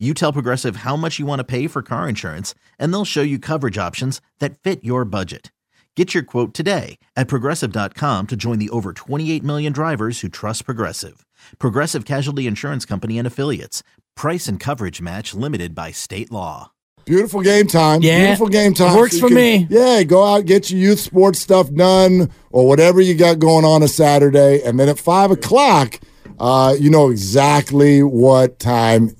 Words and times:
You 0.00 0.12
tell 0.12 0.32
Progressive 0.32 0.76
how 0.76 0.96
much 0.96 1.20
you 1.20 1.24
want 1.26 1.38
to 1.38 1.44
pay 1.44 1.68
for 1.68 1.80
car 1.80 2.08
insurance, 2.08 2.52
and 2.80 2.92
they'll 2.92 3.04
show 3.04 3.22
you 3.22 3.38
coverage 3.38 3.78
options 3.78 4.20
that 4.40 4.58
fit 4.58 4.82
your 4.82 5.04
budget. 5.04 5.52
Get 5.94 6.12
your 6.12 6.24
quote 6.24 6.52
today 6.52 6.98
at 7.14 7.28
progressive.com 7.28 8.26
to 8.26 8.34
join 8.36 8.58
the 8.58 8.70
over 8.70 8.92
28 8.92 9.44
million 9.44 9.72
drivers 9.72 10.18
who 10.20 10.28
trust 10.28 10.64
Progressive. 10.64 11.24
Progressive 11.60 12.04
Casualty 12.04 12.48
Insurance 12.48 12.84
Company 12.84 13.18
and 13.18 13.26
Affiliates. 13.26 13.84
Price 14.16 14.48
and 14.48 14.58
coverage 14.58 15.00
match 15.00 15.32
limited 15.32 15.76
by 15.76 15.92
state 15.92 16.32
law. 16.32 16.72
Beautiful 17.04 17.42
game 17.42 17.68
time. 17.68 18.02
Yeah, 18.02 18.18
Beautiful 18.24 18.48
game 18.48 18.74
time. 18.74 18.96
works 18.96 19.14
you 19.14 19.20
for 19.20 19.28
can- 19.28 19.36
me. 19.36 19.66
Yeah, 19.70 20.02
go 20.02 20.24
out, 20.24 20.46
get 20.46 20.72
your 20.72 20.80
youth 20.80 20.98
sports 20.98 21.38
stuff 21.38 21.72
done 21.72 22.32
or 22.50 22.66
whatever 22.66 23.00
you 23.00 23.14
got 23.14 23.38
going 23.38 23.64
on 23.64 23.84
a 23.84 23.88
Saturday. 23.88 24.60
And 24.64 24.80
then 24.80 24.88
at 24.88 24.98
five 24.98 25.30
o'clock, 25.30 26.00
uh, 26.40 26.74
you 26.80 26.90
know 26.90 27.10
exactly 27.10 28.02
what 28.02 28.58
time 28.58 29.14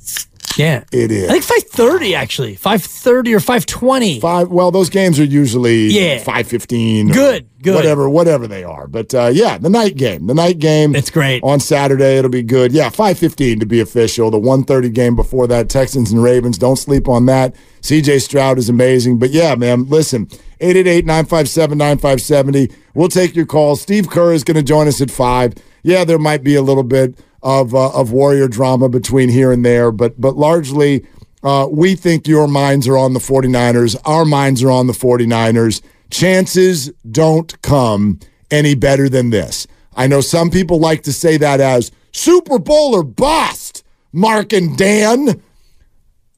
Yeah. 0.56 0.84
it 0.92 1.10
is. 1.10 1.28
I 1.30 1.40
think 1.40 1.64
5:30 1.70 2.14
actually. 2.14 2.56
5:30 2.56 3.34
or 3.34 3.40
5:20. 3.40 4.20
Five. 4.20 4.48
Well, 4.48 4.70
those 4.70 4.88
games 4.90 5.18
are 5.18 5.24
usually 5.24 5.86
Yeah. 5.88 6.18
five 6.18 6.46
fifteen. 6.46 7.08
Good, 7.08 7.46
good. 7.62 7.74
Whatever, 7.74 8.08
whatever 8.08 8.46
they 8.46 8.62
are. 8.64 8.86
But 8.86 9.14
uh, 9.14 9.30
yeah, 9.32 9.58
the 9.58 9.70
night 9.70 9.96
game, 9.96 10.26
the 10.26 10.34
night 10.34 10.58
game. 10.58 10.94
It's 10.94 11.10
great. 11.10 11.42
on 11.42 11.60
Saturday. 11.60 12.16
It'll 12.18 12.30
be 12.30 12.42
good. 12.42 12.72
Yeah, 12.72 12.90
five 12.90 13.18
fifteen 13.18 13.58
to 13.60 13.66
be 13.66 13.80
official. 13.80 14.30
The 14.30 14.38
one 14.38 14.64
thirty 14.64 14.90
game 14.90 15.16
before 15.16 15.46
that, 15.48 15.68
Texans 15.68 16.12
and 16.12 16.22
Ravens. 16.22 16.58
Don't 16.58 16.76
sleep 16.76 17.08
on 17.08 17.26
that. 17.26 17.54
C.J. 17.80 18.18
Stroud 18.20 18.58
is 18.58 18.68
amazing. 18.68 19.18
But 19.18 19.30
yeah, 19.30 19.54
man, 19.56 19.86
listen. 19.88 20.28
888-957-9570. 20.60 22.72
We'll 22.94 23.08
take 23.08 23.34
your 23.36 23.46
calls. 23.46 23.80
Steve 23.82 24.08
Kerr 24.08 24.32
is 24.32 24.44
going 24.44 24.56
to 24.56 24.62
join 24.62 24.88
us 24.88 25.00
at 25.00 25.10
five. 25.10 25.54
Yeah, 25.82 26.04
there 26.04 26.18
might 26.18 26.42
be 26.42 26.54
a 26.54 26.62
little 26.62 26.82
bit 26.84 27.18
of 27.44 27.74
uh, 27.74 27.90
of 27.90 28.10
warrior 28.10 28.48
drama 28.48 28.88
between 28.88 29.28
here 29.28 29.52
and 29.52 29.64
there, 29.64 29.92
but 29.92 30.20
but 30.20 30.36
largely 30.36 31.06
uh, 31.44 31.68
we 31.70 31.94
think 31.94 32.26
your 32.26 32.48
minds 32.48 32.88
are 32.88 32.96
on 32.96 33.12
the 33.12 33.20
49ers. 33.20 33.96
Our 34.06 34.24
minds 34.24 34.62
are 34.62 34.70
on 34.70 34.86
the 34.86 34.94
49ers. 34.94 35.82
Chances 36.10 36.90
don't 37.08 37.60
come 37.60 38.18
any 38.50 38.74
better 38.74 39.08
than 39.10 39.30
this. 39.30 39.66
I 39.94 40.06
know 40.06 40.22
some 40.22 40.50
people 40.50 40.78
like 40.78 41.02
to 41.02 41.12
say 41.12 41.36
that 41.36 41.60
as 41.60 41.92
Super 42.12 42.58
Bowl 42.58 42.94
or 42.94 43.02
bust, 43.02 43.84
Mark 44.12 44.52
and 44.52 44.76
Dan. 44.76 45.42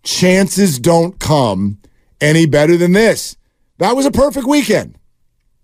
Chances 0.03 0.79
don't 0.79 1.19
come 1.19 1.79
any 2.21 2.47
better 2.47 2.77
than 2.77 2.93
this. 2.93 3.37
That 3.79 3.97
was 3.97 4.07
a 4.07 4.11
perfect 4.11 4.47
weekend. 4.47 4.99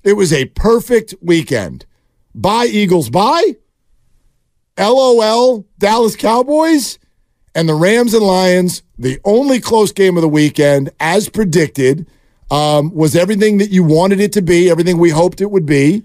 It 0.05 0.15
was 0.15 0.33
a 0.33 0.47
perfect 0.47 1.15
weekend. 1.23 1.87
Bye, 2.35 2.67
Eagles, 2.67 3.09
bye. 3.09 3.57
LOL, 4.79 5.67
Dallas 5.79 6.17
Cowboys 6.17 6.99
and 7.55 7.69
the 7.69 7.75
Rams 7.75 8.15
and 8.15 8.25
Lions, 8.25 8.83
the 8.99 9.21
only 9.25 9.61
close 9.61 9.93
game 9.93 10.17
of 10.17 10.23
the 10.23 10.29
weekend, 10.29 10.91
as 11.01 11.29
predicted, 11.29 12.07
um, 12.51 12.95
was 12.95 13.17
everything 13.17 13.59
that 13.59 13.71
you 13.71 13.83
wanted 13.83 14.21
it 14.21 14.33
to 14.33 14.43
be, 14.43 14.71
everything 14.71 14.99
we 14.99 15.11
hoped 15.11 15.41
it 15.41 15.51
would 15.51 15.67
be. 15.67 16.05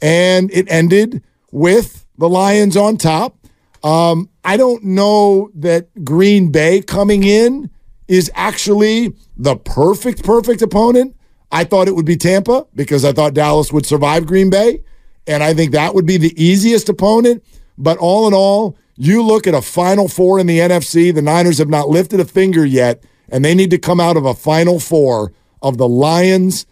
And 0.00 0.50
it 0.52 0.70
ended 0.70 1.22
with 1.50 2.06
the 2.18 2.28
Lions 2.28 2.76
on 2.76 2.96
top. 2.96 3.36
Um, 3.82 4.28
I 4.44 4.56
don't 4.56 4.84
know 4.84 5.50
that 5.54 6.04
Green 6.04 6.50
Bay 6.50 6.82
coming 6.82 7.24
in 7.24 7.70
is 8.08 8.30
actually 8.34 9.14
the 9.36 9.56
perfect, 9.56 10.24
perfect 10.24 10.62
opponent. 10.62 11.16
I 11.50 11.64
thought 11.64 11.88
it 11.88 11.94
would 11.94 12.06
be 12.06 12.16
Tampa 12.16 12.66
because 12.74 13.04
I 13.04 13.12
thought 13.12 13.34
Dallas 13.34 13.72
would 13.72 13.86
survive 13.86 14.26
Green 14.26 14.50
Bay. 14.50 14.82
And 15.26 15.42
I 15.42 15.54
think 15.54 15.72
that 15.72 15.94
would 15.94 16.06
be 16.06 16.16
the 16.16 16.34
easiest 16.42 16.88
opponent. 16.88 17.44
But 17.78 17.98
all 17.98 18.26
in 18.26 18.34
all, 18.34 18.76
you 18.96 19.22
look 19.22 19.46
at 19.46 19.54
a 19.54 19.62
Final 19.62 20.08
Four 20.08 20.38
in 20.38 20.46
the 20.46 20.58
NFC, 20.58 21.14
the 21.14 21.22
Niners 21.22 21.58
have 21.58 21.68
not 21.68 21.88
lifted 21.88 22.20
a 22.20 22.24
finger 22.24 22.64
yet, 22.64 23.04
and 23.28 23.44
they 23.44 23.54
need 23.54 23.70
to 23.70 23.78
come 23.78 24.00
out 24.00 24.16
of 24.16 24.24
a 24.24 24.34
Final 24.34 24.80
Four 24.80 25.32
of 25.60 25.76
the 25.78 25.88
Lions, 25.88 26.66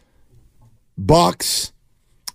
Bucs, 0.98 1.72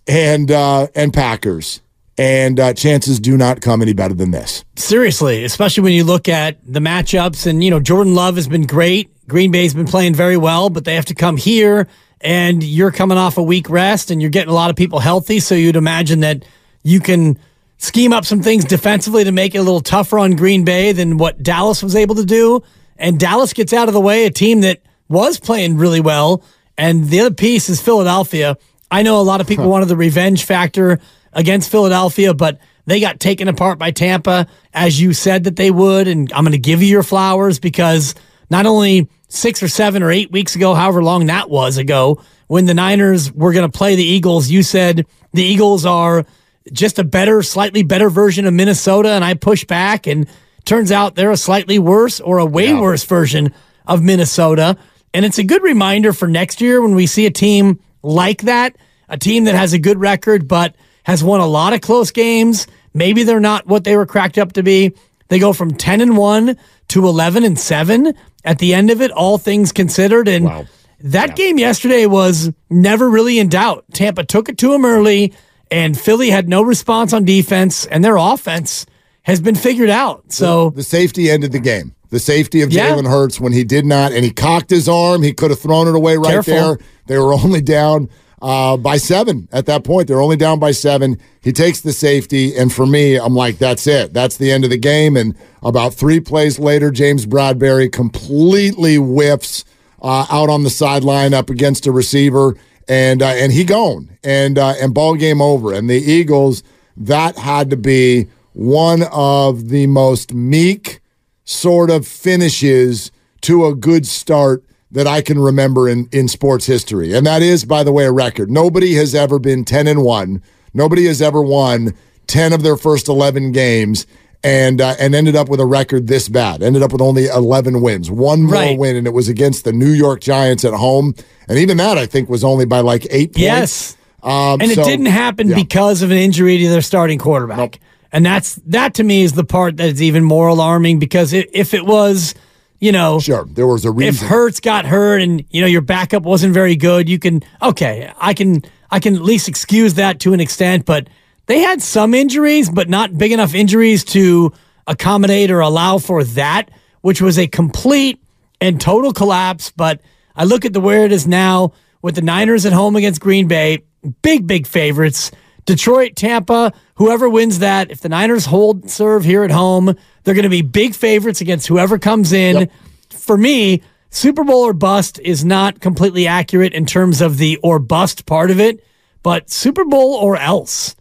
and 0.06 0.50
uh, 0.50 0.88
and 0.94 1.12
Packers. 1.12 1.80
And 2.18 2.60
uh, 2.60 2.74
chances 2.74 3.18
do 3.18 3.38
not 3.38 3.62
come 3.62 3.80
any 3.80 3.94
better 3.94 4.12
than 4.12 4.30
this. 4.30 4.62
Seriously, 4.76 5.42
especially 5.44 5.84
when 5.84 5.94
you 5.94 6.04
look 6.04 6.28
at 6.28 6.58
the 6.66 6.80
matchups 6.80 7.46
and 7.46 7.64
you 7.64 7.70
know 7.70 7.80
Jordan 7.80 8.14
Love 8.14 8.36
has 8.36 8.46
been 8.46 8.66
great. 8.66 9.10
Green 9.26 9.50
Bay's 9.50 9.74
been 9.74 9.86
playing 9.86 10.14
very 10.14 10.36
well, 10.36 10.68
but 10.70 10.84
they 10.84 10.96
have 10.96 11.06
to 11.06 11.14
come 11.14 11.36
here 11.36 11.88
and 12.20 12.62
you're 12.62 12.90
coming 12.90 13.16
off 13.16 13.38
a 13.38 13.42
week 13.42 13.70
rest 13.70 14.10
and 14.10 14.20
you're 14.20 14.30
getting 14.30 14.50
a 14.50 14.54
lot 14.54 14.70
of 14.70 14.76
people 14.76 14.98
healthy, 14.98 15.40
so 15.40 15.54
you'd 15.54 15.76
imagine 15.76 16.20
that 16.20 16.44
you 16.82 17.00
can 17.00 17.38
scheme 17.80 18.12
up 18.12 18.26
some 18.26 18.42
things 18.42 18.64
defensively 18.66 19.24
to 19.24 19.32
make 19.32 19.54
it 19.54 19.58
a 19.58 19.62
little 19.62 19.80
tougher 19.80 20.18
on 20.18 20.36
Green 20.36 20.64
Bay 20.64 20.92
than 20.92 21.16
what 21.16 21.42
Dallas 21.42 21.82
was 21.82 21.96
able 21.96 22.14
to 22.16 22.26
do. 22.26 22.62
And 22.98 23.18
Dallas 23.18 23.54
gets 23.54 23.72
out 23.72 23.88
of 23.88 23.94
the 23.94 24.00
way, 24.00 24.26
a 24.26 24.30
team 24.30 24.60
that 24.60 24.82
was 25.08 25.40
playing 25.40 25.78
really 25.78 26.00
well. 26.00 26.44
And 26.76 27.08
the 27.08 27.20
other 27.20 27.34
piece 27.34 27.70
is 27.70 27.80
Philadelphia. 27.80 28.58
I 28.90 29.02
know 29.02 29.18
a 29.18 29.22
lot 29.22 29.40
of 29.40 29.46
people 29.46 29.68
wanted 29.68 29.88
the 29.88 29.96
revenge 29.96 30.44
factor 30.44 31.00
against 31.32 31.70
Philadelphia, 31.70 32.34
but 32.34 32.58
they 32.84 33.00
got 33.00 33.18
taken 33.18 33.48
apart 33.48 33.78
by 33.78 33.92
Tampa, 33.92 34.46
as 34.74 35.00
you 35.00 35.14
said 35.14 35.44
that 35.44 35.56
they 35.56 35.70
would. 35.70 36.06
And 36.06 36.30
I'm 36.34 36.44
going 36.44 36.52
to 36.52 36.58
give 36.58 36.82
you 36.82 36.88
your 36.88 37.02
flowers 37.02 37.58
because 37.58 38.14
not 38.50 38.66
only 38.66 39.08
six 39.28 39.62
or 39.62 39.68
seven 39.68 40.02
or 40.02 40.10
eight 40.10 40.30
weeks 40.30 40.54
ago, 40.54 40.74
however 40.74 41.02
long 41.02 41.26
that 41.26 41.48
was 41.48 41.78
ago, 41.78 42.22
when 42.46 42.66
the 42.66 42.74
Niners 42.74 43.32
were 43.32 43.54
going 43.54 43.70
to 43.70 43.76
play 43.76 43.96
the 43.96 44.04
Eagles, 44.04 44.50
you 44.50 44.62
said 44.62 45.06
the 45.32 45.44
Eagles 45.44 45.86
are 45.86 46.26
just 46.72 46.98
a 46.98 47.04
better, 47.04 47.42
slightly 47.42 47.82
better 47.82 48.10
version 48.10 48.46
of 48.46 48.54
Minnesota. 48.54 49.10
And 49.10 49.24
I 49.24 49.34
push 49.34 49.64
back, 49.64 50.06
and 50.06 50.26
turns 50.64 50.92
out 50.92 51.14
they're 51.14 51.30
a 51.30 51.36
slightly 51.36 51.78
worse 51.78 52.20
or 52.20 52.38
a 52.38 52.46
way 52.46 52.74
worse 52.74 53.04
version 53.04 53.52
of 53.86 54.02
Minnesota. 54.02 54.76
And 55.12 55.24
it's 55.24 55.38
a 55.38 55.44
good 55.44 55.62
reminder 55.62 56.12
for 56.12 56.28
next 56.28 56.60
year 56.60 56.80
when 56.82 56.94
we 56.94 57.06
see 57.06 57.26
a 57.26 57.30
team 57.30 57.80
like 58.02 58.42
that, 58.42 58.76
a 59.08 59.16
team 59.18 59.44
that 59.44 59.54
has 59.54 59.72
a 59.72 59.78
good 59.78 59.98
record, 59.98 60.46
but 60.46 60.74
has 61.04 61.24
won 61.24 61.40
a 61.40 61.46
lot 61.46 61.72
of 61.72 61.80
close 61.80 62.10
games. 62.12 62.66
Maybe 62.94 63.22
they're 63.24 63.40
not 63.40 63.66
what 63.66 63.84
they 63.84 63.96
were 63.96 64.06
cracked 64.06 64.38
up 64.38 64.52
to 64.52 64.62
be. 64.62 64.92
They 65.28 65.38
go 65.38 65.52
from 65.52 65.74
10 65.74 66.00
and 66.00 66.16
1 66.16 66.56
to 66.88 67.06
11 67.06 67.44
and 67.44 67.58
7 67.58 68.14
at 68.44 68.58
the 68.58 68.74
end 68.74 68.90
of 68.90 69.00
it, 69.00 69.10
all 69.10 69.38
things 69.38 69.72
considered. 69.72 70.28
And 70.28 70.44
Wow. 70.44 70.66
that 71.00 71.36
game 71.36 71.58
yesterday 71.58 72.06
was 72.06 72.50
never 72.68 73.08
really 73.10 73.38
in 73.38 73.48
doubt. 73.48 73.84
Tampa 73.92 74.24
took 74.24 74.48
it 74.48 74.58
to 74.58 74.70
them 74.72 74.84
early, 74.84 75.32
and 75.70 75.98
Philly 75.98 76.30
had 76.30 76.48
no 76.48 76.62
response 76.62 77.12
on 77.12 77.24
defense, 77.24 77.86
and 77.86 78.04
their 78.04 78.16
offense 78.16 78.86
has 79.22 79.40
been 79.40 79.54
figured 79.54 79.90
out. 79.90 80.32
So, 80.32 80.70
The 80.70 80.82
safety 80.82 81.30
ended 81.30 81.52
the 81.52 81.60
game. 81.60 81.94
The 82.10 82.18
safety 82.18 82.62
of 82.62 82.72
Yeah. 82.72 82.90
Jalen 82.90 83.06
Hurts 83.08 83.38
when 83.40 83.52
he 83.52 83.62
did 83.64 83.84
not, 83.86 84.12
and 84.12 84.24
he 84.24 84.30
cocked 84.32 84.70
his 84.70 84.88
arm. 84.88 85.22
He 85.22 85.32
could 85.32 85.50
have 85.50 85.60
thrown 85.60 85.86
it 85.86 85.94
away 85.94 86.16
right 86.16 86.32
Careful. 86.32 86.54
there. 86.54 86.78
They 87.06 87.18
were 87.18 87.32
only 87.34 87.60
down 87.60 88.08
uh, 88.42 88.76
by 88.78 88.96
seven 88.96 89.46
at 89.52 89.66
that 89.66 89.84
point. 89.84 90.08
They're 90.08 90.20
only 90.20 90.36
down 90.36 90.58
by 90.58 90.72
seven. 90.72 91.18
He 91.42 91.52
takes 91.52 91.82
the 91.82 91.92
safety, 91.92 92.56
and 92.56 92.72
for 92.72 92.86
me, 92.86 93.16
I'm 93.16 93.34
like, 93.36 93.58
that's 93.58 93.86
it. 93.86 94.12
That's 94.12 94.38
the 94.38 94.50
end 94.50 94.64
of 94.64 94.70
the 94.70 94.78
game. 94.78 95.16
And 95.16 95.36
about 95.62 95.94
three 95.94 96.18
plays 96.20 96.58
later, 96.58 96.90
James 96.90 97.26
Bradberry 97.26 97.92
completely 97.92 98.96
whiffs 98.96 99.64
uh, 100.02 100.26
out 100.30 100.48
on 100.48 100.64
the 100.64 100.70
sideline 100.70 101.34
up 101.34 101.50
against 101.50 101.86
a 101.86 101.92
receiver, 101.92 102.56
and 102.90 103.22
uh, 103.22 103.28
and 103.28 103.52
he 103.52 103.62
gone, 103.62 104.18
and 104.24 104.58
uh, 104.58 104.74
and 104.80 104.92
ball 104.92 105.14
game 105.14 105.40
over. 105.40 105.72
And 105.72 105.88
the 105.88 105.94
Eagles, 105.94 106.64
that 106.96 107.38
had 107.38 107.70
to 107.70 107.76
be 107.76 108.26
one 108.52 109.04
of 109.12 109.68
the 109.68 109.86
most 109.86 110.34
meek 110.34 111.00
sort 111.44 111.88
of 111.88 112.04
finishes 112.06 113.12
to 113.42 113.64
a 113.64 113.76
good 113.76 114.08
start 114.08 114.64
that 114.90 115.06
I 115.06 115.22
can 115.22 115.38
remember 115.38 115.88
in, 115.88 116.08
in 116.10 116.26
sports 116.26 116.66
history. 116.66 117.14
And 117.14 117.24
that 117.26 117.42
is, 117.42 117.64
by 117.64 117.84
the 117.84 117.92
way, 117.92 118.06
a 118.06 118.12
record. 118.12 118.50
Nobody 118.50 118.94
has 118.94 119.14
ever 119.14 119.38
been 119.38 119.64
10 119.64 119.86
and 119.86 120.02
1. 120.02 120.42
Nobody 120.74 121.06
has 121.06 121.22
ever 121.22 121.40
won 121.40 121.94
10 122.26 122.52
of 122.52 122.64
their 122.64 122.76
first 122.76 123.06
11 123.06 123.52
games 123.52 124.04
and 124.42 124.80
uh, 124.80 124.94
and 124.98 125.14
ended 125.14 125.36
up 125.36 125.48
with 125.48 125.60
a 125.60 125.66
record 125.66 126.06
this 126.06 126.28
bad. 126.28 126.62
Ended 126.62 126.82
up 126.82 126.92
with 126.92 127.00
only 127.00 127.26
11 127.26 127.80
wins. 127.82 128.10
One 128.10 128.42
more 128.44 128.54
Right. 128.54 128.78
win 128.78 128.96
and 128.96 129.06
it 129.06 129.12
was 129.12 129.28
against 129.28 129.64
the 129.64 129.72
New 129.72 129.90
York 129.90 130.20
Giants 130.20 130.64
at 130.64 130.72
home. 130.74 131.14
And 131.48 131.58
even 131.58 131.76
that 131.78 131.98
I 131.98 132.06
think 132.06 132.28
was 132.28 132.42
only 132.44 132.64
by 132.64 132.80
like 132.80 133.06
8 133.10 133.32
points. 133.32 133.38
yes. 133.38 133.96
Um, 134.22 134.60
And 134.60 134.70
so- 134.72 134.82
it 134.82 134.84
didn't 134.84 135.06
happen 135.06 135.48
yeah. 135.48 135.56
because 135.56 136.02
of 136.02 136.10
an 136.10 136.16
injury 136.18 136.58
to 136.58 136.68
their 136.68 136.82
starting 136.82 137.18
quarterback. 137.18 137.80
And 138.12 138.24
that's 138.26 138.54
that 138.66 138.94
to 138.94 139.04
me 139.04 139.22
is 139.22 139.32
the 139.34 139.44
part 139.44 139.76
that 139.76 139.88
is 139.88 140.02
even 140.02 140.24
more 140.24 140.48
alarming 140.48 140.98
because 140.98 141.32
i 141.34 141.44
if 141.52 141.74
it 141.74 141.84
was 141.86 142.34
you 142.82 142.92
know, 142.92 143.20
Sure, 143.20 143.46
there 143.52 143.66
was 143.66 143.84
a 143.84 143.90
reason. 143.90 144.24
if. 144.24 144.30
Hurts 144.30 144.58
got 144.58 144.86
hurt 144.86 145.20
and 145.20 145.44
you 145.50 145.60
know 145.60 145.66
your 145.66 145.82
backup 145.82 146.22
wasn't 146.22 146.54
very 146.54 146.76
good, 146.76 147.10
you 147.10 147.18
can 147.18 147.42
okay, 147.60 148.10
I 148.18 148.32
can 148.32 148.62
I 148.90 149.00
can 149.00 149.14
at 149.14 149.20
least 149.22 149.48
excuse 149.48 149.94
that 149.94 150.18
to 150.20 150.32
an 150.32 150.40
extent, 150.40 150.86
but 150.86 151.08
they 151.46 151.60
had 151.60 151.82
some 151.82 152.14
injuries, 152.14 152.70
but 152.70 152.88
not 152.88 153.16
big 153.16 153.32
enough 153.32 153.54
injuries 153.54 154.04
to 154.04 154.52
accommodate 154.86 155.50
or 155.50 155.60
allow 155.60 155.98
for 155.98 156.24
that, 156.24 156.70
which 157.00 157.20
was 157.20 157.38
a 157.38 157.46
complete 157.46 158.22
and 158.60 158.80
total 158.80 159.12
collapse. 159.12 159.70
But 159.70 160.00
I 160.36 160.44
look 160.44 160.64
at 160.64 160.72
the 160.72 160.80
where 160.80 161.04
it 161.04 161.12
is 161.12 161.26
now 161.26 161.72
with 162.02 162.14
the 162.14 162.22
Niners 162.22 162.66
at 162.66 162.72
home 162.72 162.96
against 162.96 163.20
Green 163.20 163.48
Bay, 163.48 163.82
big, 164.22 164.46
big 164.46 164.66
favorites. 164.66 165.30
Detroit, 165.66 166.16
Tampa, 166.16 166.72
whoever 166.94 167.28
wins 167.28 167.58
that, 167.58 167.90
if 167.90 168.00
the 168.00 168.08
Niners 168.08 168.46
hold 168.46 168.90
serve 168.90 169.24
here 169.24 169.44
at 169.44 169.50
home, 169.50 169.94
they're 170.24 170.34
going 170.34 170.44
to 170.44 170.48
be 170.48 170.62
big 170.62 170.94
favorites 170.94 171.40
against 171.40 171.66
whoever 171.66 171.98
comes 171.98 172.32
in. 172.32 172.56
Yep. 172.56 172.72
For 173.10 173.36
me, 173.36 173.82
Super 174.10 174.42
Bowl 174.42 174.62
or 174.62 174.72
bust 174.72 175.20
is 175.20 175.44
not 175.44 175.80
completely 175.80 176.26
accurate 176.26 176.72
in 176.72 176.86
terms 176.86 177.20
of 177.20 177.38
the 177.38 177.58
or 177.58 177.78
bust 177.78 178.26
part 178.26 178.50
of 178.50 178.58
it, 178.58 178.84
but 179.22 179.50
Super 179.50 179.84
Bowl 179.84 180.14
or 180.14 180.36
else. 180.36 180.96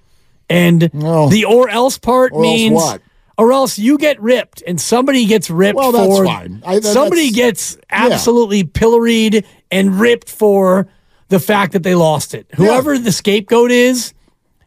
And 0.49 0.89
No. 0.93 1.29
the 1.29 1.45
or 1.45 1.69
else 1.69 1.97
part 1.97 2.31
Or 2.33 2.43
else 2.43 2.43
means 2.43 2.73
what? 2.75 3.01
or 3.37 3.51
else 3.53 3.77
you 3.77 3.97
get 3.97 4.19
ripped 4.21 4.63
and 4.67 4.81
somebody 4.81 5.25
gets 5.25 5.49
ripped 5.49 5.77
Well, 5.77 5.91
that's 5.91 6.07
for 6.17 6.25
fine. 6.25 6.61
I- 6.65 6.79
that- 6.79 6.91
somebody 6.91 7.31
gets 7.31 7.77
absolutely 7.91 8.63
pilloried 8.63 9.45
and 9.71 9.99
ripped 9.99 10.29
for 10.29 10.87
the 11.29 11.39
fact 11.39 11.73
that 11.73 11.83
they 11.83 11.93
lost 11.95 12.33
it. 12.33 12.47
Whoever 12.55 12.97
the 12.97 13.11
scapegoat 13.11 13.71
is, 13.71 14.13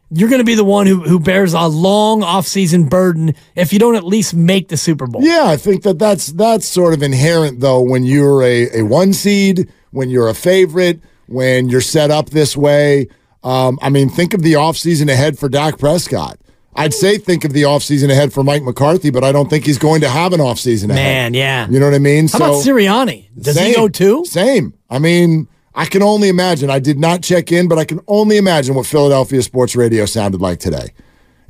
you're 0.09 0.29
going 0.29 0.39
to 0.39 0.45
be 0.45 0.55
the 0.55 0.63
one 0.63 0.85
who, 0.87 1.01
who 1.01 1.19
bears 1.19 1.53
a 1.53 1.67
long 1.67 2.21
offseason 2.21 2.89
burden 2.89 3.33
if 3.55 3.73
you 3.73 3.79
don't 3.79 3.95
at 3.95 4.05
least 4.05 4.33
make 4.33 4.69
the 4.69 4.77
Super 4.77 5.05
Bowl. 5.07 5.21
Yeah, 5.23 5.43
I 5.47 5.57
think 5.57 5.83
that 5.83 5.99
that's 5.99 6.27
that's 6.27 6.65
sort 6.67 6.93
of 6.93 7.03
inherent 7.03 7.59
though 7.59 7.81
when 7.81 8.03
you're 8.05 8.41
a, 8.43 8.79
a 8.79 8.83
one 8.83 9.11
seed, 9.13 9.67
when 9.91 10.09
you're 10.09 10.29
a 10.29 10.33
favorite, 10.35 10.99
when 11.27 11.67
you're 11.67 11.81
set 11.81 12.11
up 12.11 12.29
this 12.29 12.55
way. 12.55 13.07
Um, 13.43 13.77
I 13.81 13.89
mean, 13.89 14.09
think 14.09 14.33
of 14.33 14.41
the 14.41 14.53
offseason 14.53 15.09
ahead 15.09 15.37
for 15.37 15.49
Dak 15.49 15.77
Prescott. 15.77 16.39
I'd 16.75 16.93
say 16.93 17.17
think 17.17 17.45
of 17.45 17.53
the 17.53 17.63
offseason 17.63 18.09
ahead 18.09 18.33
for 18.33 18.43
Mike 18.43 18.63
McCarthy, 18.63 19.11
but 19.11 19.23
I 19.23 19.31
don't 19.31 19.49
think 19.49 19.65
he's 19.65 19.77
going 19.77 20.01
to 20.01 20.09
have 20.09 20.33
an 20.33 20.39
offseason 20.39 20.85
ahead. 20.85 20.95
Man, 20.95 21.33
yeah. 21.33 21.67
You 21.69 21.79
know 21.79 21.85
what 21.85 21.93
I 21.93 21.99
mean? 21.99 22.27
How 22.27 22.37
about 22.37 22.63
Sirianni? 22.63 23.29
Does 23.39 23.55
he 23.55 23.65
Same. 23.65 23.75
go 23.75 23.87
too? 23.87 24.25
Same. 24.25 24.73
I 24.89 24.97
mean, 24.97 25.47
I 25.75 25.85
can 25.85 26.01
only 26.01 26.29
imagine. 26.29 26.69
I 26.69 26.79
did 26.79 26.99
not 26.99 27.21
check 27.21 27.51
in, 27.51 27.67
but 27.67 27.77
I 27.77 27.85
can 27.85 27.99
only 28.07 28.37
imagine 28.37 28.73
what 28.75 28.85
Philadelphia 28.87 29.41
sports 29.43 29.75
radio 29.75 30.05
sounded 30.05 30.41
like 30.41 30.59
today. 30.59 30.93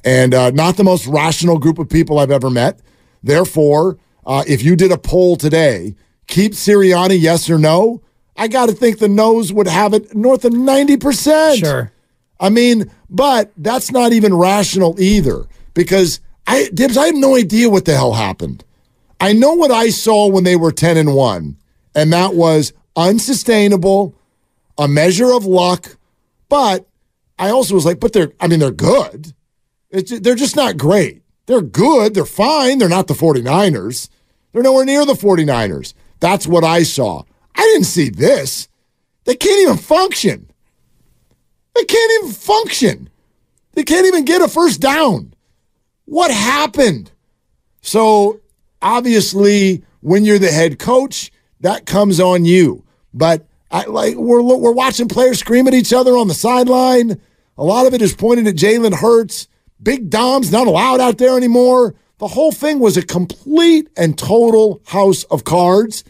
And 0.04 0.34
uh, 0.34 0.52
not 0.52 0.76
the 0.76 0.84
most 0.84 1.08
rational 1.08 1.58
group 1.58 1.80
of 1.80 1.90
people 1.90 2.20
I've 2.20 2.32
ever 2.32 2.50
met. 2.50 2.80
Therefore, 3.22 3.98
uh, 4.26 4.44
if 4.46 4.62
you 4.62 4.76
did 4.76 4.92
a 4.92 4.98
poll 4.98 5.38
today, 5.38 5.96
keep 6.28 6.52
Sirianni, 6.52 7.20
yes 7.20 7.50
or 7.50 7.58
no, 7.58 8.02
I 8.36 8.48
got 8.48 8.68
to 8.68 8.76
think 8.76 9.00
the 9.00 9.08
nose 9.08 9.54
would 9.54 9.68
have 9.68 9.94
it 9.94 10.16
north 10.16 10.46
of 10.46 10.54
90%. 10.54 11.60
Sure. 11.60 11.92
I 12.40 12.50
mean, 12.50 12.92
but 13.10 13.52
that's 13.58 13.92
not 13.92 14.12
even 14.12 14.34
rational 14.34 15.00
either 15.00 15.46
because 15.74 16.20
I 16.48 16.70
Dibs, 16.74 16.98
I 16.98 17.08
have 17.08 17.16
no 17.16 17.36
idea 17.36 17.70
what 17.70 17.86
the 17.86 17.96
hell 17.96 18.14
happened. 18.14 18.64
I 19.20 19.34
know 19.34 19.54
what 19.54 19.72
I 19.72 19.90
saw 19.90 20.28
when 20.28 20.44
they 20.44 20.56
were 20.56 20.72
10 20.72 20.98
and 20.98 21.16
1, 21.16 21.58
and 21.96 22.12
that 22.12 22.34
was 22.34 22.74
unsustainable, 22.96 24.16
a 24.78 24.88
measure 24.88 25.32
of 25.32 25.46
luck, 25.46 25.96
but 26.50 26.86
I 27.40 27.50
also 27.50 27.76
was 27.76 27.86
like, 27.86 28.00
but 28.00 28.14
they're 28.14 28.34
I 28.40 28.48
mean, 28.48 28.60
they're 28.60 28.72
good. 28.72 29.34
It's, 29.90 30.20
they're 30.20 30.36
just 30.36 30.56
not 30.56 30.78
great. 30.78 31.22
They're 31.46 31.62
good, 31.62 32.14
they're 32.14 32.26
fine, 32.26 32.80
they're 32.80 32.90
not 32.90 33.08
the 33.08 33.14
49ers. 33.14 34.10
They're 34.52 34.64
nowhere 34.64 34.86
near 34.86 35.06
the 35.06 35.14
49ers. 35.14 35.94
That's 36.20 36.48
what 36.48 36.64
I 36.64 36.84
saw. 36.84 37.24
I 37.56 37.62
didn't 37.62 37.86
see 37.86 38.10
this. 38.10 38.68
They 39.26 39.36
can't 39.36 39.62
even 39.62 39.78
function. 39.78 40.50
They 41.76 41.86
can't 41.86 42.12
even 42.20 42.34
function. 42.34 43.10
They 43.74 43.84
can't 43.84 44.06
even 44.06 44.26
get 44.26 44.42
a 44.42 44.48
first 44.48 44.80
down. 44.80 45.34
What 46.06 46.32
happened? 46.32 47.12
So 47.82 48.42
obviously, 48.82 49.84
when 50.02 50.26
you're 50.26 50.40
the 50.40 50.52
head 50.52 50.80
coach, 50.80 51.32
that 51.62 51.86
comes 51.86 52.20
on 52.20 52.46
you. 52.46 52.84
But 53.14 53.48
I 53.72 53.86
like 53.86 54.16
we're 54.16 54.42
we're 54.42 54.72
watching 54.72 55.08
players 55.08 55.40
scream 55.40 55.68
at 55.68 55.74
each 55.74 55.94
other 55.94 56.16
on 56.18 56.28
the 56.28 56.34
sideline. 56.34 57.20
A 57.58 57.64
lot 57.64 57.88
of 57.88 57.94
it 57.94 58.02
is 58.02 58.16
pointed 58.16 58.48
at 58.48 58.56
Jalen 58.56 58.96
Hurts. 58.96 59.48
Big 59.82 60.10
Dom's 60.10 60.52
not 60.52 60.68
allowed 60.68 61.02
out 61.02 61.18
there 61.18 61.36
anymore. 61.38 61.96
The 62.20 62.28
whole 62.28 62.52
thing 62.52 62.80
was 62.80 62.96
a 62.98 63.02
complete 63.02 63.90
and 63.98 64.18
total 64.18 64.82
house 64.86 65.24
of 65.26 65.44
cards. 65.44 66.04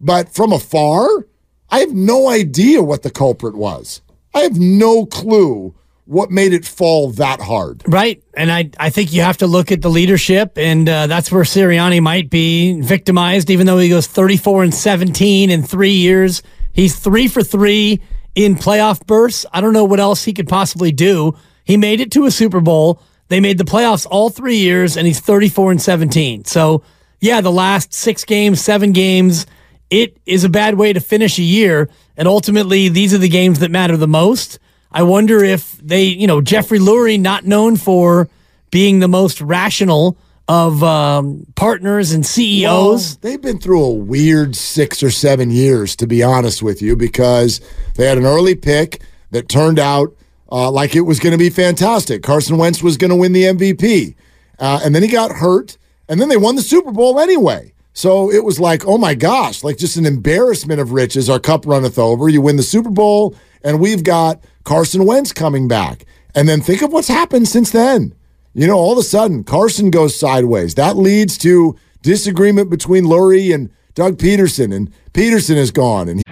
But 0.00 0.28
from 0.28 0.52
afar, 0.52 1.26
I 1.70 1.80
have 1.80 1.92
no 1.92 2.28
idea 2.28 2.82
what 2.82 3.02
the 3.02 3.10
culprit 3.10 3.54
was. 3.54 4.00
I 4.34 4.40
have 4.40 4.58
no 4.58 5.06
clue 5.06 5.74
what 6.06 6.30
made 6.30 6.52
it 6.52 6.64
fall 6.64 7.10
that 7.12 7.40
hard. 7.40 7.82
Right. 7.86 8.20
And 8.34 8.50
I, 8.50 8.70
I 8.80 8.90
think 8.90 9.12
you 9.12 9.22
have 9.22 9.36
to 9.38 9.46
look 9.46 9.70
at 9.70 9.80
the 9.80 9.88
leadership, 9.90 10.58
and 10.58 10.88
uh, 10.88 11.06
that's 11.06 11.30
where 11.30 11.44
Sirianni 11.44 12.02
might 12.02 12.30
be 12.30 12.80
victimized, 12.80 13.48
even 13.48 13.66
though 13.66 13.78
he 13.78 13.88
goes 13.88 14.08
34 14.08 14.64
and 14.64 14.74
17 14.74 15.50
in 15.50 15.62
three 15.62 15.92
years. 15.92 16.42
He's 16.72 16.96
three 16.98 17.28
for 17.28 17.44
three 17.44 18.00
in 18.34 18.56
playoff 18.56 19.06
bursts. 19.06 19.46
I 19.52 19.60
don't 19.60 19.72
know 19.72 19.84
what 19.84 20.00
else 20.00 20.24
he 20.24 20.32
could 20.32 20.48
possibly 20.48 20.90
do. 20.90 21.36
He 21.64 21.76
made 21.76 22.00
it 22.00 22.10
to 22.12 22.26
a 22.26 22.30
Super 22.32 22.60
Bowl. 22.60 23.00
They 23.28 23.38
made 23.38 23.58
the 23.58 23.64
playoffs 23.64 24.06
all 24.10 24.30
three 24.30 24.56
years, 24.56 24.96
and 24.96 25.06
he's 25.06 25.20
34 25.20 25.70
and 25.70 25.80
17. 25.80 26.44
So, 26.44 26.82
yeah, 27.20 27.40
the 27.40 27.52
last 27.52 27.94
six 27.94 28.24
games, 28.24 28.60
seven 28.60 28.90
games, 28.90 29.46
it 29.90 30.16
is 30.24 30.44
a 30.44 30.48
bad 30.48 30.76
way 30.76 30.92
to 30.92 31.00
finish 31.00 31.38
a 31.38 31.42
year. 31.42 31.90
And 32.16 32.26
ultimately, 32.26 32.88
these 32.88 33.12
are 33.12 33.18
the 33.18 33.28
games 33.28 33.58
that 33.58 33.70
matter 33.70 33.96
the 33.96 34.08
most. 34.08 34.58
I 34.92 35.02
wonder 35.02 35.44
if 35.44 35.76
they, 35.78 36.04
you 36.04 36.26
know, 36.26 36.40
Jeffrey 36.40 36.78
Lurie, 36.78 37.20
not 37.20 37.44
known 37.44 37.76
for 37.76 38.28
being 38.70 39.00
the 39.00 39.08
most 39.08 39.40
rational 39.40 40.16
of 40.48 40.82
um, 40.82 41.46
partners 41.54 42.12
and 42.12 42.26
CEOs. 42.26 43.10
Well, 43.12 43.18
they've 43.20 43.40
been 43.40 43.60
through 43.60 43.84
a 43.84 43.94
weird 43.94 44.56
six 44.56 45.02
or 45.02 45.10
seven 45.10 45.50
years, 45.50 45.94
to 45.96 46.06
be 46.06 46.22
honest 46.22 46.62
with 46.62 46.82
you, 46.82 46.96
because 46.96 47.60
they 47.94 48.06
had 48.06 48.18
an 48.18 48.26
early 48.26 48.56
pick 48.56 49.00
that 49.30 49.48
turned 49.48 49.78
out 49.78 50.14
uh, 50.50 50.70
like 50.70 50.96
it 50.96 51.02
was 51.02 51.20
going 51.20 51.32
to 51.32 51.38
be 51.38 51.50
fantastic. 51.50 52.22
Carson 52.22 52.58
Wentz 52.58 52.82
was 52.82 52.96
going 52.96 53.10
to 53.10 53.16
win 53.16 53.32
the 53.32 53.44
MVP. 53.44 54.14
Uh, 54.58 54.80
and 54.84 54.94
then 54.94 55.02
he 55.02 55.08
got 55.08 55.30
hurt, 55.30 55.78
and 56.08 56.20
then 56.20 56.28
they 56.28 56.36
won 56.36 56.56
the 56.56 56.62
Super 56.62 56.90
Bowl 56.90 57.20
anyway. 57.20 57.72
So 57.92 58.30
it 58.30 58.44
was 58.44 58.60
like, 58.60 58.86
oh 58.86 58.98
my 58.98 59.14
gosh, 59.14 59.64
like 59.64 59.76
just 59.76 59.96
an 59.96 60.06
embarrassment 60.06 60.80
of 60.80 60.92
riches. 60.92 61.28
Our 61.28 61.40
cup 61.40 61.66
runneth 61.66 61.98
over. 61.98 62.28
You 62.28 62.40
win 62.40 62.56
the 62.56 62.62
Super 62.62 62.90
Bowl, 62.90 63.34
and 63.62 63.80
we've 63.80 64.04
got 64.04 64.42
Carson 64.64 65.06
Wentz 65.06 65.32
coming 65.32 65.68
back. 65.68 66.04
And 66.34 66.48
then 66.48 66.60
think 66.60 66.82
of 66.82 66.92
what's 66.92 67.08
happened 67.08 67.48
since 67.48 67.70
then. 67.70 68.14
You 68.54 68.66
know, 68.66 68.76
all 68.76 68.92
of 68.92 68.98
a 68.98 69.02
sudden, 69.02 69.44
Carson 69.44 69.90
goes 69.90 70.18
sideways. 70.18 70.74
That 70.74 70.96
leads 70.96 71.36
to 71.38 71.76
disagreement 72.02 72.70
between 72.70 73.04
Lurie 73.04 73.54
and 73.54 73.70
Doug 73.94 74.18
Pederson, 74.18 74.74
and 74.74 74.92
Pederson 75.12 75.56
is 75.56 75.70
gone. 75.70 76.08
And 76.08 76.22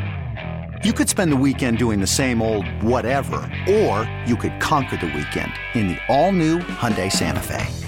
You 0.85 0.93
could 0.93 1.09
spend 1.09 1.33
the 1.33 1.37
weekend 1.37 1.79
doing 1.79 2.01
the 2.01 2.07
same 2.07 2.41
old 2.41 2.67
whatever, 2.83 3.37
or 3.69 4.09
you 4.27 4.37
could 4.37 4.59
conquer 4.61 4.97
the 4.97 5.07
weekend 5.07 5.53
in 5.75 5.89
the 5.89 5.99
all-new 6.09 6.61
Hyundai 6.61 7.11
Santa 7.11 7.41
Fe. 7.41 7.88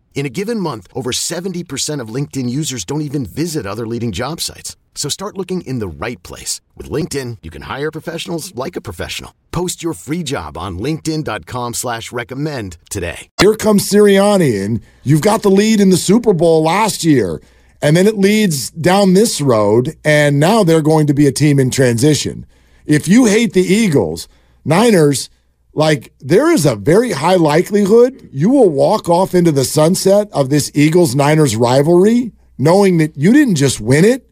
In 0.13 0.25
a 0.25 0.29
given 0.29 0.59
month, 0.59 0.87
over 0.93 1.11
70% 1.11 1.99
of 1.99 2.13
LinkedIn 2.13 2.47
users 2.47 2.85
don't 2.85 3.01
even 3.01 3.25
visit 3.25 3.65
other 3.65 3.87
leading 3.87 4.11
job 4.11 4.39
sites. 4.39 4.75
So 4.93 5.09
start 5.09 5.37
looking 5.37 5.61
in 5.61 5.79
the 5.79 5.87
right 5.87 6.21
place. 6.21 6.61
With 6.75 6.91
LinkedIn, 6.91 7.37
you 7.41 7.49
can 7.49 7.63
hire 7.63 7.91
professionals 7.91 8.53
like 8.53 8.75
a 8.75 8.81
professional. 8.81 9.33
Post 9.51 9.81
your 9.81 9.93
free 9.93 10.21
job 10.21 10.57
on 10.57 10.77
linkedin.com 10.77 11.73
slash 11.73 12.11
recommend 12.11 12.77
today. 12.91 13.29
Here 13.37 13.55
comes 13.55 13.89
Sirianni, 13.89 14.63
and 14.63 14.83
you've 15.03 15.21
got 15.21 15.41
the 15.41 15.49
lead 15.49 15.81
in 15.81 15.89
the 15.89 15.97
Super 15.97 16.33
Bowl 16.33 16.61
last 16.61 17.03
year. 17.03 17.41
And 17.81 17.97
then 17.97 18.05
it 18.05 18.17
leads 18.17 18.69
down 18.69 19.13
this 19.13 19.41
road, 19.41 19.95
and 20.05 20.39
now 20.39 20.63
they're 20.63 20.83
going 20.83 21.07
to 21.07 21.15
be 21.15 21.25
a 21.25 21.31
team 21.31 21.57
in 21.57 21.71
transition. 21.71 22.45
If 22.85 23.07
you 23.07 23.25
hate 23.25 23.53
the 23.53 23.61
Eagles, 23.61 24.27
Niners, 24.63 25.29
like 25.73 26.13
there 26.19 26.51
is 26.51 26.65
a 26.65 26.75
very 26.75 27.11
high 27.11 27.35
likelihood 27.35 28.29
you 28.31 28.49
will 28.49 28.69
walk 28.69 29.07
off 29.07 29.33
into 29.33 29.51
the 29.51 29.63
sunset 29.63 30.29
of 30.33 30.49
this 30.49 30.71
Eagles 30.73 31.15
Niners 31.15 31.55
rivalry 31.55 32.33
knowing 32.61 32.97
that 32.97 33.17
you 33.17 33.33
didn't 33.33 33.55
just 33.55 33.81
win 33.81 34.05
it, 34.05 34.29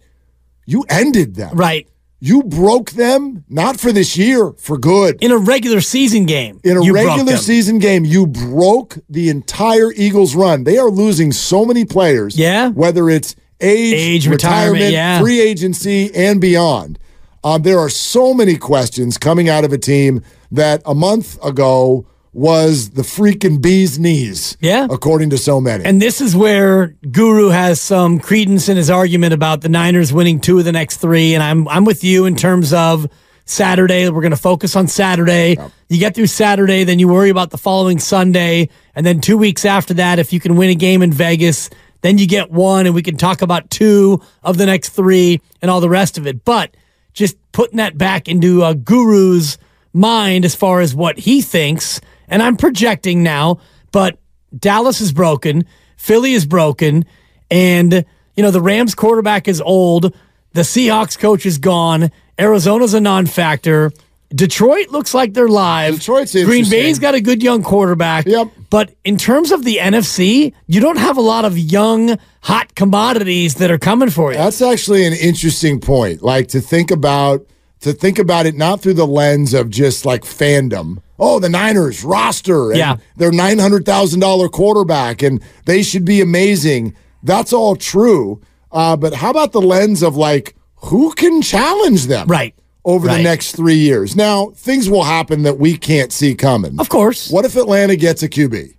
you 0.66 0.86
ended 0.88 1.36
them. 1.36 1.56
Right. 1.56 1.88
You 2.22 2.44
broke 2.44 2.92
them, 2.92 3.46
not 3.50 3.80
for 3.80 3.92
this 3.92 4.18
year, 4.18 4.52
for 4.52 4.78
good. 4.78 5.24
In 5.24 5.32
a 5.32 5.38
regular 5.38 5.82
season 5.82 6.26
game. 6.26 6.60
In 6.64 6.78
a 6.78 6.92
regular 6.92 7.38
season 7.38 7.80
game, 7.80 8.06
you 8.06 8.28
broke 8.28 8.98
the 9.10 9.30
entire 9.30 9.92
Eagles 9.94 10.36
run. 10.36 10.66
They 10.66 10.78
are 10.78 10.90
losing 10.90 11.32
so 11.32 11.66
many 11.66 11.86
players. 11.86 12.38
Yeah. 12.38 12.70
Whether 12.70 13.10
it's 13.10 13.36
age, 13.62 13.94
Age, 13.94 14.28
retirement, 14.28 14.92
yeah. 14.92 15.22
free 15.22 15.40
agency, 15.40 16.14
and 16.14 16.40
beyond. 16.40 17.00
Um, 17.44 17.62
there 17.62 17.80
are 17.80 17.90
so 17.90 18.34
many 18.34 18.58
questions 18.58 19.18
coming 19.18 19.48
out 19.48 19.64
of 19.64 19.72
a 19.72 19.78
team 19.78 20.22
that 20.52 20.82
a 20.86 20.96
month 20.96 21.44
ago 21.44 22.06
was 22.32 22.92
the 22.92 23.02
freaking 23.02 23.62
bee's 23.62 23.98
knees. 23.98 24.56
Yeah. 24.62 24.88
According 24.90 25.32
to 25.32 25.38
so 25.38 25.60
many. 25.60 25.84
And 25.84 26.02
this 26.02 26.22
is 26.22 26.36
where 26.36 26.96
Guru 27.12 27.50
has 27.50 27.82
some 27.82 28.20
credence 28.20 28.70
in 28.70 28.78
his 28.78 28.90
argument 28.90 29.34
about 29.34 29.62
the 29.62 29.70
Niners 29.70 30.14
winning 30.14 30.40
two 30.40 30.60
of 30.60 30.66
the 30.66 30.72
next 30.72 30.98
three. 30.98 31.34
And 31.34 31.44
I'm 31.44 31.68
I'm 31.68 31.86
with 31.86 32.04
you 32.04 32.26
in 32.26 32.36
terms 32.36 32.72
of 32.72 33.08
Saturday. 33.46 34.08
We're 34.10 34.22
going 34.22 34.32
to 34.32 34.38
focus 34.38 34.76
on 34.76 34.88
Saturday. 34.88 35.58
You 35.90 36.00
get 36.00 36.14
through 36.14 36.28
Saturday, 36.28 36.84
then 36.84 37.00
you 37.00 37.08
worry 37.08 37.30
about 37.30 37.50
the 37.50 37.58
following 37.58 37.98
Sunday, 37.98 38.70
and 38.94 39.04
then 39.06 39.22
two 39.22 39.38
weeks 39.38 39.66
after 39.66 39.96
that, 39.96 40.20
if 40.20 40.32
you 40.32 40.40
can 40.40 40.56
win 40.56 40.70
a 40.70 40.76
game 40.76 41.02
in 41.02 41.12
Vegas, 41.12 41.70
then 42.02 42.20
you 42.20 42.28
get 42.28 42.52
one, 42.52 42.86
and 42.86 42.94
we 42.94 43.02
can 43.02 43.18
talk 43.18 43.42
about 43.42 43.70
two 43.72 44.22
of 44.44 44.58
the 44.58 44.68
next 44.68 44.90
three 44.90 45.42
and 45.62 45.72
all 45.72 45.82
the 45.82 45.90
rest 45.90 46.18
of 46.20 46.28
it. 46.28 46.46
But 46.46 46.78
just 47.14 47.38
putting 47.52 47.78
that 47.78 47.98
back 47.98 48.28
into 48.28 48.64
a 48.64 48.76
Guru's 48.76 49.58
mind 50.00 50.46
as 50.46 50.56
far 50.56 50.82
as 50.82 50.96
what 50.96 51.20
he 51.20 51.42
thinks, 51.42 52.02
and 52.28 52.42
I'm 52.42 52.56
projecting 52.56 53.22
now, 53.22 53.60
but 53.92 54.18
Dallas 54.58 55.02
is 55.02 55.12
broken, 55.12 55.66
Philly 55.98 56.34
is 56.34 56.46
broken, 56.46 57.06
and 57.52 58.06
you 58.36 58.44
know 58.44 58.52
the 58.52 58.62
Rams 58.62 58.96
quarterback 58.96 59.48
is 59.48 59.62
old, 59.62 60.16
the 60.54 60.62
Seahawks 60.62 61.20
coach 61.20 61.46
is 61.46 61.58
gone, 61.58 62.12
Arizona's 62.40 62.94
a 62.94 63.00
non-factor. 63.00 63.92
Detroit 64.34 64.90
looks 64.90 65.16
like 65.16 65.34
they're 65.34 65.48
live. 65.48 65.96
Detroit's 65.96 66.34
Green. 66.34 66.70
Bay's 66.70 67.00
got 67.00 67.16
a 67.16 67.22
good 67.22 67.42
young 67.42 67.64
quarterback. 67.64 68.28
Yep. 68.28 68.50
But 68.70 68.94
in 69.04 69.18
terms 69.18 69.52
of 69.52 69.64
the 69.64 69.78
NFC, 69.78 70.54
you 70.68 70.82
don't 70.82 71.00
have 71.00 71.18
a 71.18 71.22
lot 71.22 71.46
of 71.46 71.58
young, 71.58 72.16
hot 72.42 72.76
commodities 72.76 73.56
that 73.56 73.72
are 73.72 73.80
coming 73.80 74.12
for 74.12 74.32
you. 74.32 74.38
That's 74.38 74.62
actually 74.62 75.06
an 75.06 75.14
interesting 75.14 75.80
point. 75.80 76.22
Like 76.22 76.48
to 76.50 76.62
think 76.62 76.92
about 76.92 77.44
to 77.82 77.94
think 77.94 78.20
about 78.20 78.46
it 78.46 78.56
not 78.56 78.82
through 78.82 78.94
the 78.96 79.08
lens 79.08 79.54
of 79.54 79.70
just 79.70 80.06
like 80.06 80.24
fandom. 80.24 81.02
Oh, 81.18 81.40
the 81.40 81.50
Niners 81.50 82.04
roster 82.04 82.70
and 82.72 82.78
Yeah. 82.78 82.98
their 83.18 83.32
nine 83.32 83.60
hundred 83.60 83.86
thousand 83.86 84.20
dollar 84.20 84.50
quarterback 84.50 85.22
and 85.22 85.42
they 85.66 85.84
should 85.84 86.06
be 86.06 86.22
amazing. 86.22 86.94
That's 87.24 87.52
all 87.54 87.76
true. 87.76 88.42
Uh, 88.72 88.96
but 88.96 89.14
how 89.16 89.30
about 89.32 89.52
the 89.52 89.62
lens 89.62 90.02
of 90.04 90.16
like 90.16 90.56
who 90.78 91.12
can 91.14 91.42
challenge 91.42 92.08
them? 92.08 92.28
Right. 92.28 92.56
Over 92.86 93.08
the 93.10 93.22
next 93.22 93.56
three 93.56 93.76
years. 93.76 94.16
Now, 94.16 94.52
things 94.56 94.90
will 94.90 95.04
happen 95.04 95.44
that 95.44 95.60
we 95.60 95.78
can't 95.78 96.14
see 96.14 96.34
coming. 96.34 96.80
Of 96.80 96.88
course. 96.90 97.30
What 97.30 97.44
if 97.46 97.56
Atlanta 97.58 97.96
gets 97.98 98.24
a 98.24 98.30
QB? 98.30 98.76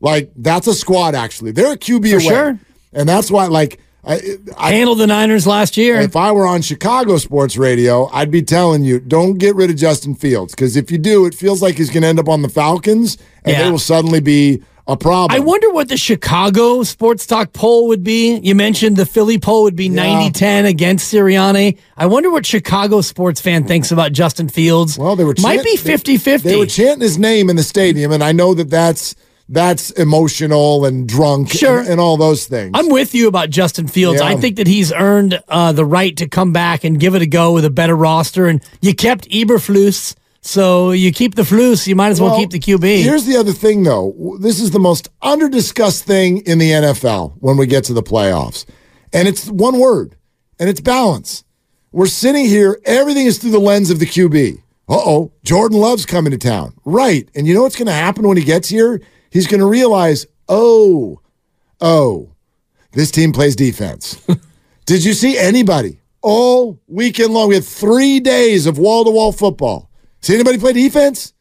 Like 0.00 0.32
that's 0.36 0.66
a 0.66 0.74
squad. 0.74 1.14
Actually, 1.14 1.52
they're 1.52 1.72
a 1.72 1.76
QB 1.78 2.10
For 2.10 2.16
away, 2.16 2.24
sure. 2.34 2.58
and 2.92 3.08
that's 3.08 3.30
why. 3.30 3.46
Like, 3.46 3.78
I, 4.06 4.20
I, 4.56 4.72
Handled 4.72 4.98
the 4.98 5.06
Niners 5.06 5.46
last 5.46 5.76
year. 5.76 6.00
if 6.00 6.16
I 6.16 6.32
were 6.32 6.46
on 6.46 6.62
Chicago 6.62 7.16
sports 7.18 7.56
radio, 7.56 8.08
I'd 8.12 8.30
be 8.30 8.42
telling 8.42 8.84
you, 8.84 9.00
don't 9.00 9.38
get 9.38 9.54
rid 9.54 9.70
of 9.70 9.76
Justin 9.76 10.14
Fields 10.14 10.54
because 10.54 10.76
if 10.76 10.90
you 10.90 10.98
do, 10.98 11.24
it 11.26 11.34
feels 11.34 11.62
like 11.62 11.76
he's 11.76 11.90
going 11.90 12.02
to 12.02 12.08
end 12.08 12.18
up 12.18 12.28
on 12.28 12.42
the 12.42 12.48
Falcons, 12.48 13.16
and 13.44 13.52
Yeah. 13.52 13.64
they 13.64 13.70
will 13.70 13.78
suddenly 13.78 14.20
be 14.20 14.62
a 14.86 14.96
problem. 14.98 15.34
I 15.34 15.42
wonder 15.42 15.70
what 15.70 15.88
the 15.88 15.96
Chicago 15.96 16.82
Sports 16.82 17.24
Talk 17.24 17.54
poll 17.54 17.88
would 17.88 18.04
be. 18.04 18.36
You 18.36 18.54
mentioned 18.54 18.98
the 18.98 19.06
Philly 19.06 19.38
poll 19.38 19.62
would 19.62 19.76
be 19.76 19.88
90 19.88 20.30
10 20.32 20.66
against 20.66 21.10
Sirianni. 21.12 21.78
I 21.96 22.04
wonder 22.04 22.30
what 22.30 22.44
Chicago 22.44 23.00
sports 23.00 23.40
fan 23.40 23.64
thinks 23.64 23.90
about 23.90 24.12
Justin 24.12 24.50
Fields. 24.50 24.98
Well, 24.98 25.16
they 25.16 25.24
were 25.24 25.34
Might 25.40 25.64
be 25.64 25.76
50 25.76 26.18
They, 26.18 26.36
they 26.36 26.56
were 26.56 26.66
chanting 26.66 27.00
his 27.00 27.16
name 27.18 27.48
in 27.48 27.56
the 27.56 27.62
stadium, 27.62 28.12
and 28.12 28.22
I 28.22 28.32
know 28.32 28.52
that 28.52 28.68
that's 28.68 29.14
that's 29.48 29.90
emotional 29.90 30.84
and 30.86 31.06
drunk, 31.08 31.50
Sure. 31.50 31.80
and, 31.80 31.88
and 31.88 32.00
all 32.00 32.16
those 32.16 32.46
things. 32.46 32.70
I'm 32.74 32.88
with 32.88 33.14
you 33.14 33.28
about 33.28 33.50
Justin 33.50 33.86
Fields. 33.88 34.20
Yeah. 34.20 34.28
I 34.28 34.36
think 34.36 34.56
that 34.56 34.66
he's 34.66 34.92
earned 34.92 35.40
uh, 35.48 35.72
the 35.72 35.84
right 35.84 36.16
to 36.16 36.28
come 36.28 36.52
back 36.52 36.84
and 36.84 36.98
give 36.98 37.14
it 37.14 37.22
a 37.22 37.26
go 37.26 37.52
with 37.52 37.64
a 37.64 37.70
better 37.70 37.94
roster. 37.96 38.46
And 38.46 38.62
you 38.80 38.94
kept 38.94 39.28
Eberflus, 39.28 40.14
so 40.40 40.90
you 40.92 41.12
keep 41.12 41.34
the 41.34 41.42
Flus, 41.42 41.86
you 41.86 41.94
might 41.96 42.08
as 42.10 42.20
well, 42.20 42.30
Well, 42.32 42.40
keep 42.40 42.50
the 42.50 42.58
QB. 42.60 43.02
Here's 43.02 43.24
the 43.26 43.36
other 43.36 43.52
thing, 43.52 43.82
though. 43.82 44.36
This 44.40 44.60
is 44.60 44.70
the 44.72 44.78
most 44.80 45.08
underdiscussed 45.20 46.02
thing 46.02 46.38
in 46.46 46.58
the 46.58 46.70
NFL 46.70 47.34
when 47.40 47.56
we 47.56 47.66
get 47.66 47.84
to 47.84 47.92
the 47.92 48.02
playoffs. 48.02 48.64
And 49.12 49.28
it's 49.28 49.48
one 49.48 49.78
word, 49.78 50.16
and 50.58 50.68
it's 50.68 50.80
balance. 50.80 51.44
We're 51.92 52.06
sitting 52.06 52.44
here, 52.46 52.80
everything 52.84 53.26
is 53.26 53.38
through 53.38 53.52
the 53.52 53.58
lens 53.60 53.90
of 53.90 54.00
the 54.00 54.06
QB. 54.06 54.58
Uh 54.86 54.96
oh, 54.96 55.32
Jordan 55.44 55.78
Love's 55.78 56.04
coming 56.04 56.30
to 56.32 56.36
town. 56.38 56.74
Right. 56.84 57.26
And 57.34 57.46
you 57.46 57.54
know 57.54 57.62
what's 57.62 57.76
going 57.76 57.86
to 57.86 57.92
happen 57.92 58.26
when 58.28 58.36
he 58.36 58.44
gets 58.44 58.68
here? 58.68 59.00
He's 59.34 59.48
going 59.48 59.58
to 59.58 59.66
realize, 59.66 60.26
oh, 60.48 61.20
oh, 61.80 62.30
this 62.92 63.10
team 63.10 63.32
plays 63.32 63.56
defense. 63.56 64.24
Did 64.86 65.04
you 65.04 65.12
see 65.12 65.36
anybody 65.36 65.98
all 66.22 66.78
weekend 66.86 67.34
long? 67.34 67.48
We 67.48 67.56
had 67.56 67.64
three 67.64 68.20
days 68.20 68.68
of 68.68 68.78
wall 68.78 69.04
to 69.04 69.10
wall 69.10 69.32
football. 69.32 69.90
See 70.20 70.34
anybody 70.34 70.58
play 70.58 70.72
defense? 70.72 71.34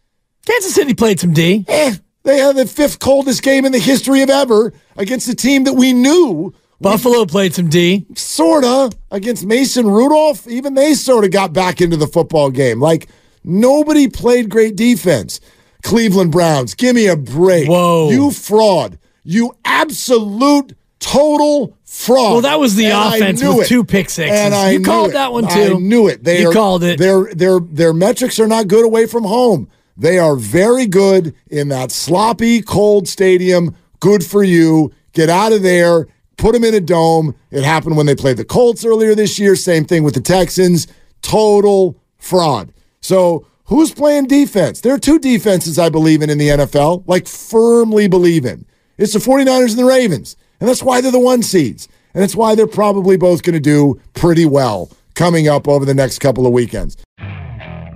Kansas 0.44 0.74
City 0.74 0.96
played 0.96 1.20
some 1.20 1.34
D. 1.34 1.66
Eh, 1.68 1.94
they 2.24 2.40
had 2.40 2.56
the 2.56 2.66
fifth 2.66 2.98
coldest 2.98 3.44
game 3.44 3.64
in 3.64 3.72
the 3.72 3.78
history 3.80 4.24
of 4.24 4.30
ever 4.32 4.74
against 4.98 5.30
a 5.30 5.36
team 5.36 5.66
that 5.66 5.74
we 5.74 5.94
knew, 5.94 6.52
Buffalo 6.82 7.28
played 7.28 7.54
some 7.54 7.70
D. 7.70 8.08
sorta, 8.16 8.92
against 9.12 9.46
Mason 9.46 9.86
Rudolph. 9.86 10.48
Even 10.48 10.74
they 10.74 10.96
sort 10.96 11.26
of 11.26 11.32
got 11.32 11.54
back 11.54 11.80
into 11.80 11.96
the 11.96 12.08
football 12.08 12.50
game. 12.50 12.80
Like 12.80 13.08
nobody 13.44 14.08
played 14.08 14.50
great 14.50 14.76
defense. 14.76 15.40
Cleveland 15.84 16.32
Browns, 16.32 16.74
give 16.76 16.96
me 16.96 17.08
a 17.08 17.16
break. 17.16 17.68
Whoa. 17.70 18.10
You 18.10 18.32
fraud. 18.32 18.98
You 19.24 19.56
absolute 19.64 20.76
total 21.00 21.78
fraud. 21.86 22.32
Well, 22.34 22.42
that 22.42 22.60
was 22.60 22.76
the 22.76 22.86
And 22.88 23.16
offense 23.16 23.44
with 23.44 23.66
it. 23.66 23.68
two 23.68 23.84
pick 23.84 24.10
sixes. 24.10 24.38
And 24.38 24.54
I 24.56 24.72
You 24.72 24.82
called 24.82 25.10
it. 25.12 25.14
that 25.14 25.32
one, 25.32 25.44
too. 25.48 25.76
I 25.76 25.80
knew 25.80 26.08
it. 26.08 26.24
They 26.24 26.42
You 26.42 26.50
are, 26.50 26.54
called 26.54 26.84
it. 26.84 26.98
Their 26.98 27.34
their 27.34 27.60
their 27.60 27.94
metrics 27.94 28.40
are 28.40 28.48
not 28.48 28.68
good 28.68 28.86
away 28.86 29.06
from 29.06 29.24
home. 29.26 29.68
They 29.96 30.18
are 30.18 30.36
very 30.36 30.88
good 30.88 31.36
in 31.50 31.68
that 31.70 31.92
sloppy, 31.92 32.62
cold 32.62 33.08
stadium. 33.08 33.76
Good 34.00 34.26
for 34.26 34.44
you. 34.44 34.92
Get 35.14 35.30
out 35.30 35.52
of 35.54 35.62
there. 35.62 36.08
Put 36.38 36.54
them 36.54 36.64
in 36.64 36.74
a 36.74 36.82
dome. 36.82 37.36
It 37.52 37.64
happened 37.64 37.96
when 37.96 38.08
they 38.08 38.16
played 38.16 38.38
the 38.38 38.44
Colts 38.46 38.84
earlier 38.84 39.14
this 39.14 39.38
year. 39.38 39.56
Same 39.56 39.86
thing 39.86 40.04
with 40.04 40.16
the 40.16 40.22
Texans. 40.22 40.88
Total 41.22 41.96
fraud. 42.18 42.74
So 43.02 43.46
who's 43.66 43.94
playing 43.94 44.28
defense? 44.28 44.82
There 44.82 44.94
are 44.94 45.00
two 45.00 45.20
defenses 45.20 45.80
I 45.80 45.90
believe 45.90 46.22
in 46.22 46.30
in 46.30 46.38
the 46.38 46.50
NFL, 46.50 47.04
like 47.08 47.28
firmly 47.28 48.08
believe 48.08 48.46
in. 48.46 48.66
It's 48.98 49.14
the 49.14 49.20
49ers 49.20 49.72
and 49.72 49.80
the 49.80 49.86
Ravens. 49.86 50.36
And 50.60 50.70
that's 50.70 50.84
why 50.84 51.02
they're 51.02 51.12
the 51.12 51.20
one 51.20 51.44
seeds. 51.44 51.88
And 52.14 52.22
that's 52.22 52.36
why 52.36 52.56
they're 52.56 52.68
probably 52.68 53.18
both 53.18 53.44
going 53.44 53.56
to 53.56 53.60
do 53.60 54.00
pretty 54.14 54.46
well 54.46 54.92
coming 55.16 55.48
up 55.48 55.68
over 55.68 55.86
the 55.86 55.94
next 55.94 56.20
couple 56.20 56.46
of 56.46 56.54
weekends. 56.54 56.98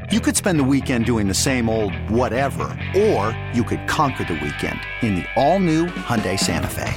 You 0.09 0.21
could 0.21 0.37
spend 0.37 0.57
the 0.57 0.63
weekend 0.63 1.05
doing 1.05 1.27
the 1.27 1.33
same 1.33 1.69
old 1.69 1.93
whatever, 2.09 2.63
or 2.95 3.37
you 3.53 3.63
could 3.63 3.87
conquer 3.87 4.23
the 4.23 4.35
weekend 4.35 4.79
in 5.01 5.15
the 5.15 5.25
all-new 5.35 5.87
Hyundai 5.87 6.39
Santa 6.39 6.69
Fe. 6.69 6.93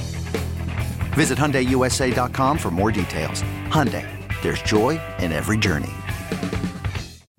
Visit 1.13 1.37
HyundaiUSA.com 1.37 2.57
for 2.57 2.71
more 2.71 2.89
details. 2.89 3.43
Hyundai, 3.67 4.07
there's 4.41 4.61
joy 4.61 4.99
in 5.19 5.33
every 5.33 5.57
journey. 5.57 5.91